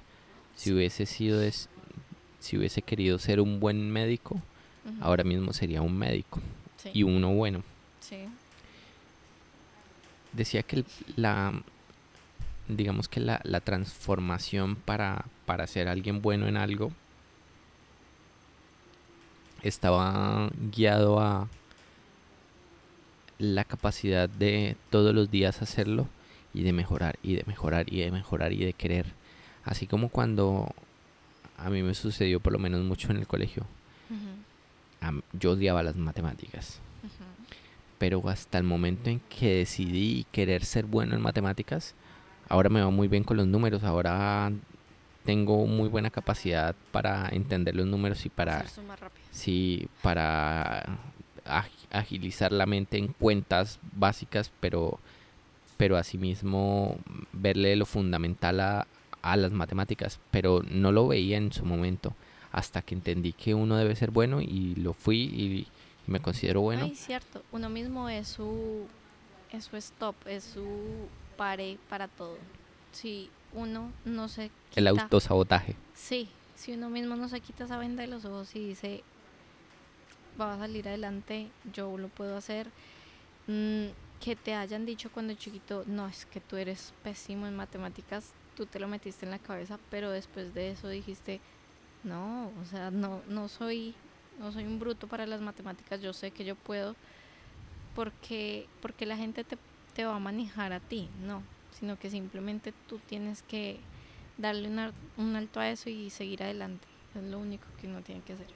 [0.55, 1.41] Si hubiese sido,
[2.39, 4.41] si hubiese querido ser un buen médico,
[5.01, 6.39] ahora mismo sería un médico
[6.93, 7.63] y uno bueno.
[10.31, 10.83] Decía que
[11.15, 11.53] la,
[12.69, 16.93] digamos que la, la transformación para, para ser alguien bueno en algo
[19.61, 21.49] estaba guiado a
[23.37, 26.07] la capacidad de todos los días hacerlo
[26.53, 29.19] y de mejorar y de mejorar y de mejorar y de querer
[29.69, 30.73] Así como cuando
[31.57, 33.65] a mí me sucedió por lo menos mucho en el colegio.
[35.33, 36.79] yo odiaba las matemáticas.
[37.97, 41.93] Pero hasta el momento en que decidí querer ser bueno en matemáticas,
[42.49, 43.83] ahora me va muy bien con los números.
[43.83, 44.51] Ahora
[45.25, 48.65] tengo muy buena capacidad para entender los números y para
[49.31, 50.97] sí para
[51.91, 54.99] agilizar la mente en cuentas básicas pero
[55.77, 56.97] pero asimismo
[57.31, 58.87] verle lo fundamental a,
[59.21, 62.13] a las matemáticas, pero no lo veía en su momento
[62.51, 65.67] hasta que entendí que uno debe ser bueno y lo fui y,
[66.07, 66.85] me considero bueno.
[66.85, 68.87] Ay, cierto, uno mismo es su,
[69.51, 72.37] es su stop, es su pare para todo.
[72.91, 75.75] Si uno no se quita, El autosabotaje.
[75.93, 79.03] Sí, si uno mismo no se quita esa venda de los ojos y dice,
[80.39, 82.67] va a salir adelante, yo lo puedo hacer.
[83.47, 83.87] Mm,
[84.19, 88.65] que te hayan dicho cuando chiquito, no, es que tú eres pésimo en matemáticas, tú
[88.65, 91.39] te lo metiste en la cabeza, pero después de eso dijiste,
[92.03, 93.95] no, o sea, no, no soy,
[94.39, 96.95] no soy un bruto para las matemáticas, yo sé que yo puedo,
[97.99, 99.57] porque, porque la gente te,
[99.93, 101.43] te va a manejar a ti, no,
[101.77, 103.75] sino que simplemente tú tienes que
[104.37, 104.69] darle
[105.17, 108.47] un alto a eso y seguir adelante, es lo único que uno tiene que hacer.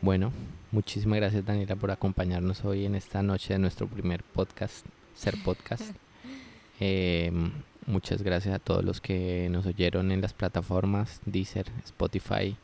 [0.00, 0.32] Bueno,
[0.72, 5.94] muchísimas gracias Daniela por acompañarnos hoy en esta noche de nuestro primer podcast, Ser Podcast.
[6.80, 7.30] eh,
[7.86, 12.56] Muchas gracias a todos los que nos oyeron en las plataformas Deezer, Spotify,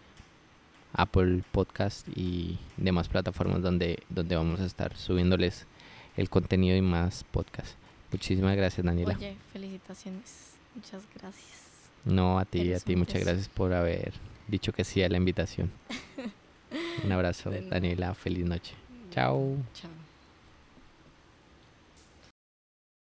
[0.93, 5.67] Apple Podcast y demás plataformas donde, donde vamos a estar subiéndoles
[6.17, 7.77] el contenido y más podcast.
[8.11, 9.15] Muchísimas gracias, Daniela.
[9.17, 10.55] Oye, felicitaciones.
[10.75, 11.69] Muchas gracias.
[12.05, 14.13] No, a ti, a ti, muchas gracias por haber
[14.47, 15.71] dicho que sí a la invitación.
[17.05, 17.51] Un abrazo.
[17.69, 18.75] Daniela, feliz noche.
[19.11, 19.57] Chao.
[19.75, 19.98] Chao.